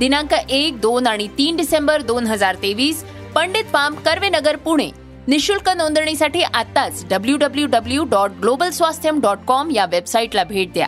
[0.00, 3.02] दिनांक एक दोन आणि तीन डिसेंबर दोन हजार तेवीस
[3.34, 4.90] पंडित पाम कर्वेनगर पुणे.
[5.28, 10.86] निशुल्क नोंदणीसाठी आताच W W W dot global Swasthyam dot com या वेबसाईटला भेट द्या.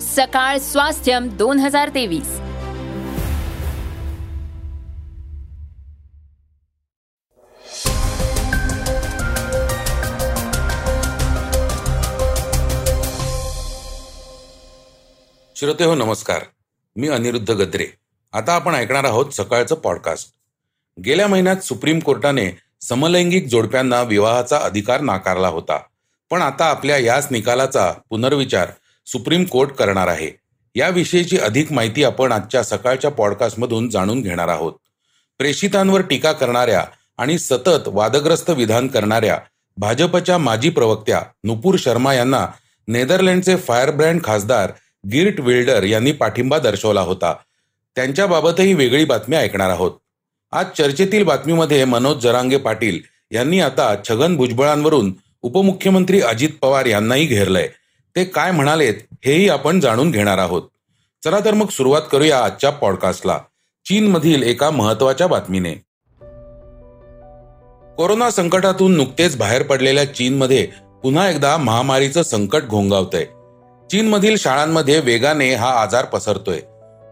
[0.00, 2.28] सकाळ स्वास्थ्यम दोन हजार तेवीस.
[15.56, 16.44] श्रोते हो नमस्कार.
[16.96, 17.86] मी अनिरुद्ध गद्रे.
[18.32, 20.28] आता आपण ऐकणार आहोत सकाळचं पॉडकास्ट
[21.04, 25.78] गेल्या महिन्यात सुप्रीम कोर्टाने समलैंगिक जोडप्यांना विवाहाचा अधिकार नाकारला होता.
[26.30, 28.68] पण आता आपल्या याच निकालाचा पुनर्विचार
[29.06, 30.30] सुप्रीम कोर्ट करणार आहे.
[30.74, 34.72] याविषयीची अधिक माहिती आपण आजच्या सकाळच्या पॉडकास्टमधून जाणून घेणार आहोत.
[35.38, 36.84] प्रेषितांवर टीका करणाऱ्या
[37.18, 39.38] आणि सतत वादग्रस्त विधान करणाऱ्या
[39.76, 42.46] भाजपच्या माजी प्रवक्त्या नुपूर शर्मा यांना
[42.88, 44.72] नेदरलँडचे फायरब्रँड खासदार
[45.12, 47.34] गिर्ट विल्डर यांनी पाठिंबा दर्शवला होता.
[47.96, 49.92] त्यांच्याबाबतही वेगळी बातमी ऐकणार आहोत.
[50.52, 57.68] आज चर्चेतील बातमीमध्ये मनोज जरांगे पाटील यांनी आता छगन भुजबळांवरून उपमुख्यमंत्री अजित पवार यांनाही घेरलंय.
[58.16, 58.94] ते काय म्हणालेत
[59.24, 60.62] हेही आपण जाणून घेणार आहोत.
[61.24, 63.38] चला तर मग सुरुवात करूया आजच्या पॉडकास्टला.
[63.86, 65.74] चीनमधील एका महत्त्वाच्या बातमीने.
[67.96, 70.68] कोरोना संकटातून नुकतेच बाहेर पडलेल्या चीनमध्ये
[71.02, 73.24] पुन्हा एकदा महामारीचं संकट घोंगावतंय.
[73.90, 76.60] चीनमधील शाळांमध्ये वेगाने हा आजार पसरतोय.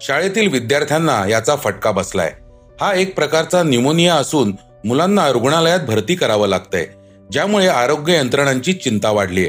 [0.06, 2.32] शाळेतील विद्यार्थ्यांना याचा फटका बसलाय.
[2.80, 6.86] हा एक प्रकारचा न्युमोनिया असून मुलांना रुग्णालयात भरती करावं लागतंय
[7.32, 9.48] ज्यामुळे आरोग्य यंत्रणांची चिंता वाढलीय.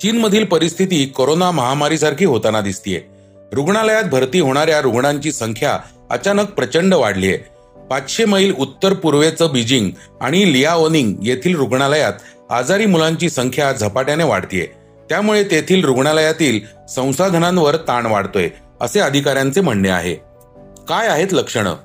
[0.00, 3.00] चीनमधील परिस्थिती कोरोना महामारीसारखी होताना दिसतीये.
[3.52, 5.78] रुग्णालयात भरती होणाऱ्या रुग्णांची संख्या
[6.10, 7.36] अचानक प्रचंड वाढलीय.
[7.90, 9.90] पाचशे मैल उत्तर पूर्वेचं बीजिंग
[10.20, 12.12] आणि लियाओनिंग येथील रुग्णालयात
[12.50, 14.66] आजारी मुलांची संख्या झपाट्याने वाढतीये.
[15.08, 18.48] त्यामुळे तेथील रुग्णालयातील संसाधनांवर ताण वाढतोय.
[18.80, 20.14] असे अधिकाऱ्यांचे म्हणणे आहे.
[20.88, 21.76] काय आहेत लक्षणं?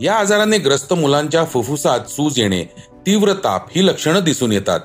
[0.00, 2.64] या आजाराने ग्रस्त मुलांच्या फुफ्फुसात सूज येणे
[3.06, 4.80] तीव्र ताप ही लक्षणं दिसून येतात.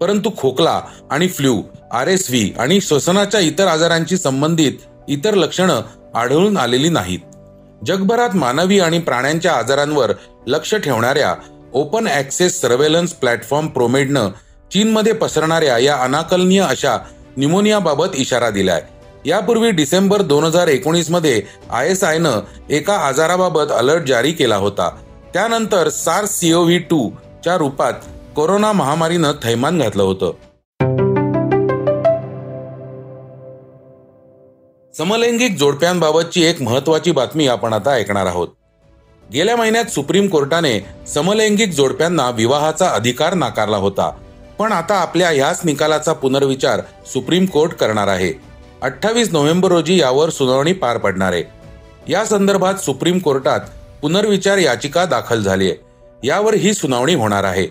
[0.00, 1.62] परंतु खोकला आणि फ्ल्यू
[1.92, 4.72] आर एस व्ही आणि श्वसनाच्या इतर आजारांशी संबंधित
[5.08, 5.82] इतर लक्षणं
[6.14, 7.18] आढळून आलेली नाहीत.
[7.86, 10.12] जगभरात मानवी आणि प्राण्यांच्या आजारांवर
[10.46, 11.34] लक्ष ठेवणाऱ्या
[11.74, 14.28] ओपन ऍक्सेस सर्वेलन्स प्लॅटफॉर्म प्रोमेडनं
[14.72, 16.98] चीनमध्ये पसरणाऱ्या या अनाकलनीय अशा
[17.36, 18.82] न्यूमोनियाबाबत इशारा दिलाय.
[19.24, 22.40] यापूर्वी डिसेंबर दोन हजार एकोणीसमध्ये आय एस आयनं
[22.70, 24.90] एका आजाराबाबत अलर्ट जारी केला होता.
[25.34, 27.10] त्यानंतर सार्स सीओव्ही टू
[27.44, 27.92] च्या रूपात
[28.36, 30.32] कोरोना महामारीनं थैमान घातलं होतं.
[34.98, 38.48] समलैंगिक जोडप्यांबाबतची एक महत्वाची बातमी आपण आता ऐकणार आहोत.
[39.32, 44.10] गेल्या महिन्यात सुप्रीम कोर्टाने समलैंगिक जोडप्यांना विवाहाचा अधिकार नाकारला होता.
[44.58, 48.55] पण आता आपल्या ह्याच निकालाचा पुनर्विचार सुप्रीम कोर्ट करणार आहे.
[48.86, 51.42] अठ्ठावीस नोव्हेंबर रोजी यावर सुनावणी पार पडणार आहे.
[52.08, 53.60] या संदर्भात सुप्रीम कोर्टात
[54.02, 55.76] पुनर्विचार याचिका दाखल झाली आहे.
[56.24, 57.66] यावर ही सुनावणी होणार आहे.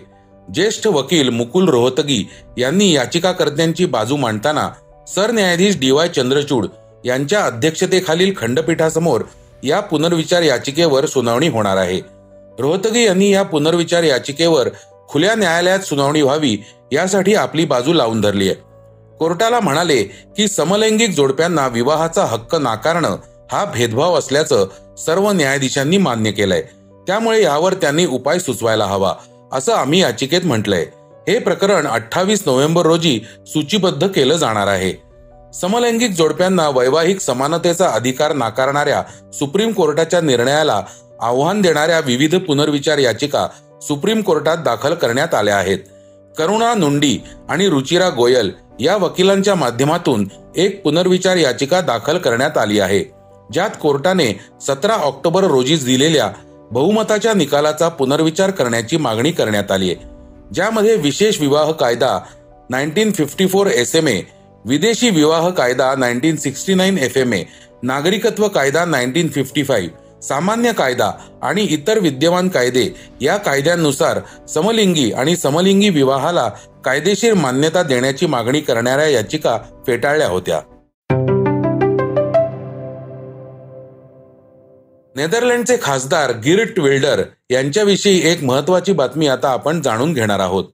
[0.54, 4.68] ज्येष्ठ वकील मुकुल रोहतगी यांनी याचिकाकर्त्यांची बाजू मांडताना
[5.08, 6.66] सरन्यायाधीश डी वाय चंद्रचूड
[7.04, 9.20] यांच्या अध्यक्षतेखालील खंडपीठासमोर
[9.62, 12.00] या पुनर्विचार याचिकेवर सुनावणी होणार आहे.
[12.58, 14.68] रोहतगी यांनी या पुनर्विचार याचिकेवर
[15.08, 16.58] खुल्या न्यायालयात सुनावणी व्हावी
[16.92, 18.75] यासाठी आपली बाजू लावून धरली आहे.
[19.18, 20.02] कोर्टाला म्हणाले
[20.36, 23.16] की समलैंगिक जोडप्यांना विवाहाचा हक्क नाकारणं
[23.52, 24.66] हा भेदभाव असल्याचं
[24.98, 26.62] सर्व न्यायाधीशांनी मान्य केलंय.
[27.06, 29.14] त्यामुळे यावर त्यांनी उपाय सुचवायला हवा
[29.52, 30.86] असं आम्ही याचिकेत म्हटलंय.
[31.28, 34.92] हे प्रकरण अठ्ठावीस नोव्हेंबर रोजी सूचीबद्ध केलं जाणार आहे.
[35.54, 40.82] समलैंगिक जोडप्यांना वैवाहिक समानतेचा अधिकार नाकारणाऱ्या सुप्रीम कोर्टाच्या निर्णयाला
[41.20, 43.48] आव्हान देणाऱ्या विविध पुनर्विचार याचिका
[43.82, 45.78] सुप्रीम कोर्टात दाखल करण्यात आल्या आहेत.
[46.38, 47.18] करुणा नुंडी
[47.48, 50.26] आणि रुचिरा गोयल या वकिलांच्या माध्यमातून
[50.56, 53.04] एक पुनर्विचार याचिका दाखल करण्यात आली आहे
[53.52, 56.30] ज्यात कोर्टाने सतरा ऑक्टोबर रोजी दिलेल्या
[56.70, 60.04] बहुमताच्या निकालाचा पुनर्विचार करण्याची मागणी करण्यात आली आहे.
[60.54, 62.18] ज्यामध्ये विशेष विवाह कायदा
[62.70, 64.20] nineteen fifty four S M A
[64.64, 67.42] विदेशी विवाह कायदा nineteen sixty nine F M A
[67.82, 71.10] नागरिकत्व कायदा नाईन्टीन फिफ्टी फाईव्ह सामान्य कायदा
[71.42, 72.88] आणि इतर विद्यमान कायदे
[73.20, 76.48] या कायद्यांनुसार समलिंगी आणि समलिंगी विवाहाला
[76.84, 80.60] कायदेशीर मान्यता देण्याची मागणी करणाऱ्या याचिका फेटाळल्या होत्या.
[85.16, 90.64] नेदरलँडचे खासदार गिर्ट विल्डर यांच्याविषयी एक महत्वाची बातमी आता आपण जाणून घेणार आहोत.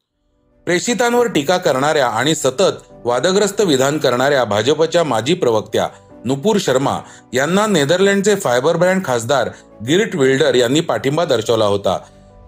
[0.67, 5.89] प्रेषितांवर टीका करणाऱ्या आणि सतत वादग्रस्त विधान करणाऱ्या भाजपच्या माजी प्रवक्त्या
[6.25, 6.99] नुपूर शर्मा
[7.33, 9.49] यांना नेदरलँडचे फायबर ब्रँड खासदार
[9.87, 11.99] गिरिट विल्डर यांनी पाठिंबा दर्शवला होता.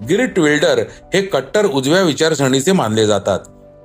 [0.09, 0.83] गिरिट विल्डर
[1.15, 3.39] हे कट्टर उजव्या विचारसरणीचे मानले जातात.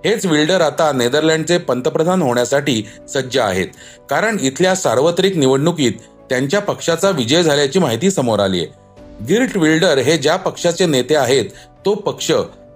[0.05, 3.67] हेच विल्डर आता नेदरलँडचे पंतप्रधान होण्यासाठी सज्ज आहेत.
[4.09, 5.93] कारण इथल्या सार्वत्रिक निवडणुकीत
[6.29, 11.45] त्यांच्या पक्षाचा विजय झाल्याची माहिती समोर आली आहे गिर्ट विल्डर हे ज्या पक्षाचे नेते आहेत
[11.85, 12.31] तो पक्ष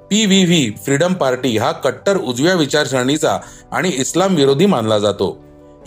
[0.09, 3.37] P V V freedom party हा कट्टर उजव्या विचारसरणीचा
[3.71, 5.31] आणि इस्लाम विरोधी मानला जातो.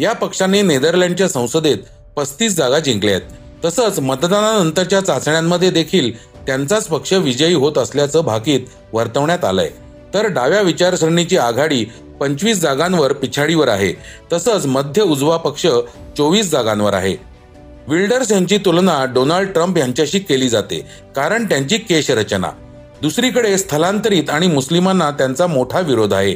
[0.01, 1.79] या पक्षाने नेदरलँडच्या संसदेत
[2.17, 3.65] पस्तीस जागा जिंकल्या आहेत.
[3.65, 6.11] तसंच मतदानानंतरच्या चाचण्यांमध्ये देखील
[6.47, 8.61] त्यांचाच पक्ष विजयी होत असल्याचं भाकीत
[8.93, 9.71] वर्तवण्यात आलंय.
[10.15, 11.85] तर डाव्या विचारसरणीची आघाडी
[12.21, 13.93] पंचवीस जागांवर पिछाडीवर आहे.
[14.33, 15.67] तसंच मध्य उजवा पक्ष
[16.17, 17.17] चोवीस जागांवर आहे.
[17.89, 22.51] विल्डर्स यांची तुलना डोनाल्ड ट्रम्प यांच्याशी केली जाते कारण त्यांची केशरचना
[23.03, 26.35] दुसरीकडे स्थलांतरित आणि मुस्लिमांना त्यांचा मोठा विरोध आहे.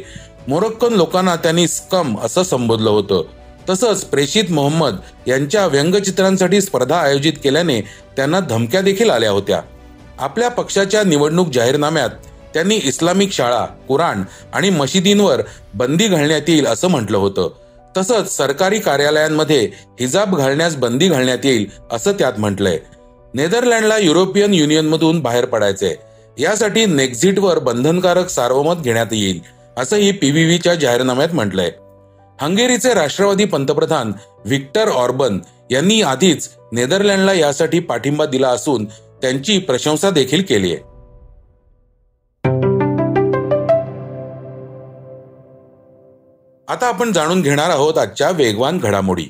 [0.49, 3.23] मोरक्कन लोकांना त्यांनी स्कम असं संबोधलं होतं.
[3.70, 4.96] तसंच प्रेषित मोहम्मद
[5.26, 7.81] यांच्या व्यंगचित्रांसाठी स्पर्धा आयोजित केल्याने
[8.17, 9.61] त्यांना धमक्या देखील आल्या होत्या.
[10.19, 12.08] आपल्या पक्षाच्या निवडणूक जाहीरनाम्यात
[12.55, 14.22] त्यांनी इस्लामिक शाळा कुराण
[14.52, 15.43] आणि मशिदींवर
[15.75, 17.50] बंदी घालण्यात येईल असं म्हटलं होतं.
[17.96, 19.70] तसंच सरकारी कार्यालयांमध्ये
[20.00, 22.78] हिजाब घालण्यास बंदी घालण्यात येईल असं त्यात म्हटलंय.
[23.34, 25.94] नेदरलँडला युरोपियन युनियनमधून बाहेर पडायचंय.
[26.38, 29.40] यासाठी नेक्झिटवर बंधनकारक सार्वमत घेण्यात येईल
[29.76, 31.70] असंही पीव्हीव्हीच्या जाहीरनाम्यात म्हटलंय.
[32.40, 34.12] हंगेरीचे राष्ट्रवादी पंतप्रधान
[34.44, 35.38] व्हिक्टर ऑर्बन
[35.70, 38.84] यांनी आधीच नेदरलँडला यासाठी पाठिंबा दिला असून
[39.22, 40.76] त्यांची प्रशंसा देखील केली आहे.
[46.69, 49.26] आता आपण जाणून घेणार आहोत आजच्या वेगवान घडामोडी.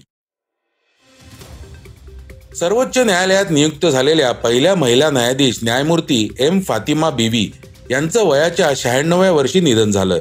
[2.58, 7.52] सर्वोच्च न्यायालयात नियुक्त झालेल्या पहिल्या महिला न्यायाधीश न्यायमूर्ती एम फातिमा बीवी
[7.90, 10.18] यांचं वयाच्या शहाण्णव्या वर्षी निधन झालं.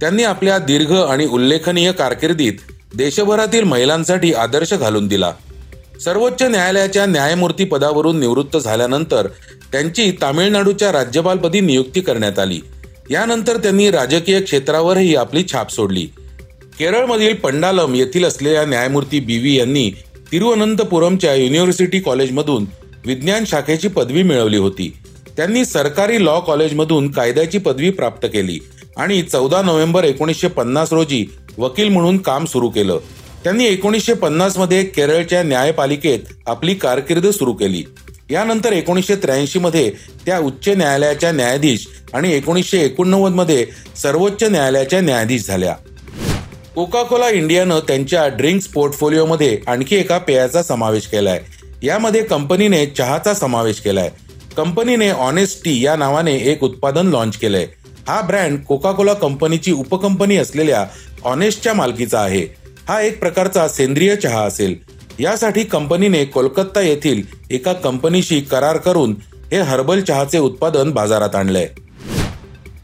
[0.00, 2.52] त्यांनी आपल्या दीर्घ आणि उल्लेखनीय कारकिर्दीत
[2.94, 5.32] देशभरातील महिलांसाठी आदर्श घालून दिला.
[6.04, 9.26] सर्वोच्च न्यायालयाच्या न्यायमूर्ती पदावरून निवृत्त झाल्यानंतर
[9.72, 12.60] त्यांची तामिळनाडूच्या राज्यपालपदी नियुक्ती करण्यात आली.
[13.10, 16.06] यानंतर त्यांनी राजकीय क्षेत्रावरही आपली छाप सोडली.
[16.78, 19.90] केरळमधील पंडालम येथील असलेल्या न्यायमूर्ती बी व्ही यांनी
[20.32, 22.66] तिरुअनंतपुरमच्या युनिव्हर्सिटी कॉलेजमधून
[23.06, 24.96] विज्ञान शाखेची पदवी मिळवली होती.
[25.36, 28.58] त्यांनी सरकारी लॉ कॉलेजमधून कायद्याची पदवी प्राप्त केली.
[28.98, 31.26] आणि चौदा नोव्हेंबर एकोणीसशे पन्नास रोजी
[31.58, 32.98] वकील म्हणून काम सुरू केलं.
[33.44, 37.84] त्यांनी एकोणीसशे पन्नासमध्ये केरळच्या न्यायपालिकेत आपली कारकीर्द सुरू केली.
[38.30, 39.92] यानंतर एकोणीसशे त्र्याऐंशी मध्ये
[40.26, 43.66] त्या उच्च न्यायालयाच्या न्यायाधीश आणि एकोणीसशे एकोणनव्वदमध्ये
[43.96, 45.76] सर्वोच्च न्यायालयाच्या न्यायाधीश झाल्या.
[46.74, 51.40] कोका कोला इंडियानं त्यांच्या ड्रिंक्स पोर्टफोलिओमध्ये आणखी एका पेयाचा समावेश केलाय.
[51.82, 54.10] यामध्ये कंपनीने चहाचा समावेश केलाय.
[54.56, 57.66] कंपनीने ऑनेस्ट टी या नावाने एक उत्पादन लॉन्च केलंय.
[58.08, 60.84] हा ब्रँड कोका कोला कंपनीची उपकंपनी असलेल्या
[61.24, 62.42] ऑनेस्टच्या मालकीचा आहे.
[62.88, 64.74] हा एक प्रकारचा सेंद्रिय चहा असेल.
[65.18, 69.14] यासाठी कंपनीने कोलकाता येथील एका कंपनीशी करार करून
[69.52, 71.68] हे हर्बल चहाचे उत्पादन बाजारात आणलंय.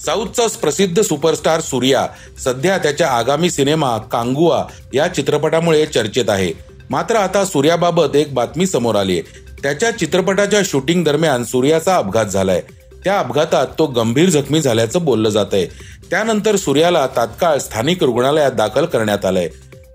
[0.05, 2.07] साऊथचा प्रसिद्ध सुपरस्टार सूर्या
[2.45, 4.63] सध्या त्याच्या आगामी सिनेमा कांगुआ
[4.95, 6.53] या चित्रपटामुळे चर्चेत आहे.
[6.91, 12.63] मात्र आता सूर्याबाबत एक बातमी समोर आली आहे त्याच्या चित्रपटाच्या शूटिंग दरम्यान सूर्याचा अपघात झालाय.
[13.05, 15.67] त्या अपघातात तो गंभीर जखमी झाल्याचं बोललं जात आहे
[16.11, 19.49] त्यानंतर सूर्याला तात्काळ स्थानिक रुग्णालयात दाखल करण्यात आलंय.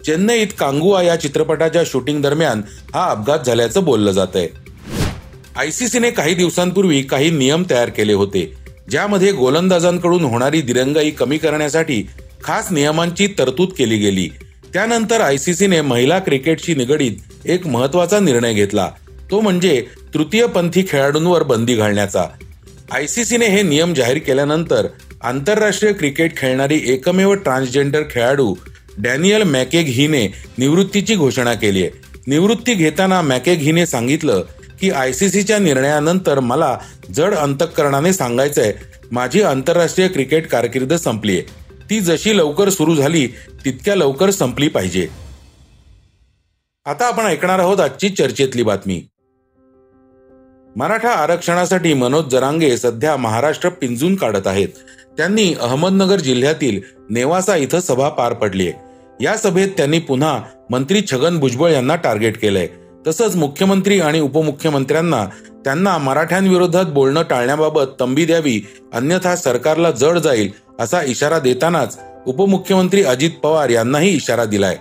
[0.06, 2.62] चेन्नईत कांगुआ या चित्रपटाच्या शूटिंग दरम्यान
[2.94, 4.48] हा अपघात झाल्याचं बोललं जात आहे
[5.56, 8.54] आयसीसीने काही दिवसांपूर्वी काही नियम तयार केले होते
[8.90, 12.04] ज्यामध्ये गोलंदाजांकडून होणारी दिरंगाई कमी करण्यासाठी
[12.44, 14.30] खास नियमांची तरतूद केली गेली.
[14.74, 17.12] त्यानंतर आयसीसीने महिला क्रिकेटशी निगडीत
[17.46, 18.90] एक महत्त्वाचा निर्णय घेतला
[19.32, 22.26] तो म्हणजे तृतीयपंथी खेळाडूंवर बंदी घालण्याचा.
[22.92, 24.88] आयसीसीने हे नियम जाहीर केल्यानंतर
[25.24, 28.56] आंतरराष्ट्रीय क्रिकेट खेळणारी एकमेव ट्रान्सजेंडर खेळाडू
[28.98, 30.26] डॅनियल मॅकेघीने
[30.58, 31.92] निवृत्तीची घोषणा केली आहे.
[32.28, 34.44] निवृत्ती घेताना मॅकेघीने सांगितलं
[34.82, 36.78] की आयसीसीच्या निर्णयानंतर मला
[37.16, 38.74] जड अंतकरणाने सांगायचंय
[39.12, 41.42] माझी आंतरराष्ट्रीय क्रिकेट कारकीर्द संपली आहे.
[41.90, 43.28] ती जशी लवकर सुरू झाली
[43.66, 45.08] तितक्या लवकर संपली पाहिजे.
[46.86, 49.02] आता आपण ऐकणार आहोत आजची चर्चेतली बातमी.
[50.76, 54.68] मराठा आरक्षणासाठी मनोज जरांगे सध्या महाराष्ट्र पिंजून काढत आहेत.
[55.18, 58.82] त्यांनी अहमदनगर जिल्ह्यातील नेवासा इथं सभा पार पडली आहे.
[59.24, 62.68] या सभेत त्यांनी पुन्हा मंत्री छगन भुजबळ यांना टार्गेट केलंय.
[63.08, 65.26] तसंच मुख्यमंत्री आणि उपमुख्यमंत्र्यांना
[65.64, 68.62] त्यांना मराठ्यांविरोधात बोलणं टाळण्याबाबत तंबी द्यावी
[68.94, 74.78] अन्यथा सरकारला जड जाईल असा इशारा देतानाच उपमुख्यमंत्री अजित पवार यांनाही इशारा दिलाय.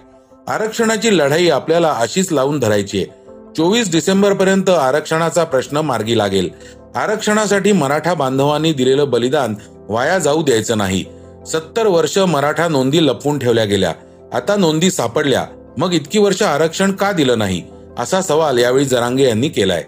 [0.49, 3.28] आरक्षणाची लढाई आपल्याला अशीच लावून धरायची आहे.
[3.57, 6.49] चोवीस डिसेंबर पर्यंत आरक्षणाचा प्रश्न मार्गी लागेल.
[6.95, 9.55] आरक्षणासाठी मराठा बांधवांनी दिलेलं बलिदान
[9.89, 11.05] वाया जाऊ द्यायचं नाही.
[11.47, 13.93] सत्तर वर्ष मराठा नोंदी लपवून ठेवल्या गेल्या.
[14.33, 15.47] आता नोंदी सापडल्या.
[15.79, 17.63] मग इतकी वर्ष आरक्षण का दिलं नाही?
[17.99, 19.85] असा सवाल यावेळी जरांगे यांनी केलाय.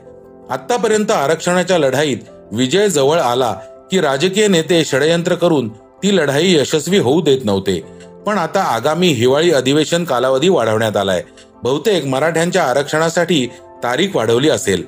[0.50, 2.18] आतापर्यंत आरक्षणाच्या लढाईत
[2.52, 3.52] विजय जवळ आला
[3.90, 7.80] की राजकीय नेते षडयंत्र करून ती लढाई यशस्वी होऊ देत नव्हते.
[8.26, 11.22] पण आता आगामी हिवाळी अधिवेशन कालावधी वाढवण्यात आलाय.
[11.62, 13.46] बहुतेक मराठ्यांच्या आरक्षणासाठी
[13.84, 14.82] तारीख वाढवली असेल.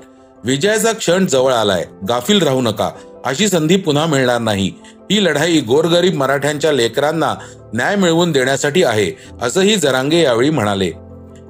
[0.45, 1.85] विजयाचा क्षण जवळ आलाय.
[2.09, 2.91] गाफील राहू नका.
[3.25, 4.73] अशी संधी पुन्हा मिळणार नाही.
[5.11, 7.35] ही लढाई गोरगरीब मराठ्यांच्या लेकरांना
[7.75, 9.13] न्याय मिळवून देण्यासाठी आहे
[9.43, 10.91] असंही जरांगे यावेळी म्हणाले.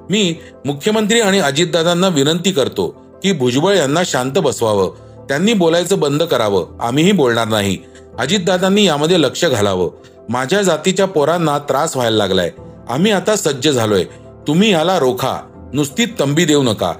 [0.09, 2.87] मी मुख्यमंत्री आणि अजितदादांना विनंती करतो
[3.23, 4.89] की भुजबळ यांना शांत बसवावं.
[5.29, 6.79] त्यांनी बोलायचं बंद करावं.
[6.81, 7.77] आम्हीही बोलणार नाही.
[8.19, 9.89] अजितदादांनी यामध्ये लक्ष घालावं.
[10.29, 12.51] माझ्या जातीच्या पोरांना त्रास व्हायला लागलाय.
[12.89, 14.03] आम्ही आता सज्ज झालोय.
[14.47, 15.39] तुम्ही याला रोखा.
[15.73, 16.93] नुसती तंबी देऊ नका.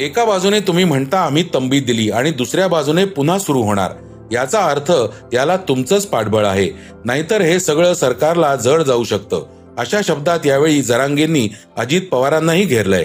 [0.00, 3.92] एका बाजूने तुम्ही म्हणता आम्ही तंबी दिली आणि दुसऱ्या बाजूने पुन्हा सुरू होणार.
[4.32, 4.92] याचा अर्थ
[5.32, 6.70] याला तुमचंच पाठबळ आहे.
[7.04, 9.46] नाहीतर हे सगळं सरकारला जड जाऊ शकतं.
[9.78, 13.04] अशा शब्दात यावेळी जरांगेंनी अजित पवारांनाही घेरलंय.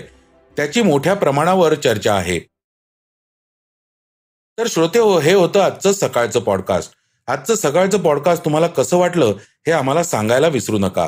[0.57, 2.39] त्याची मोठ्या प्रमाणावर चर्चा आहे.
[4.57, 6.91] तर श्रोते हो हे होतं आजचं सकाळचं पॉडकास्ट
[7.27, 9.25] आजचं सकाळचं पॉडकास्ट तुम्हाला कसं वाटलं
[9.67, 11.07] हे आम्हाला सांगायला विसरू नका.